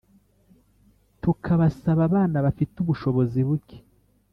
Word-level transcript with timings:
tukabasaba 1.21 2.01
abana 2.09 2.37
bafite 2.45 2.75
ubushobozi 2.79 3.39
buke. 3.47 3.77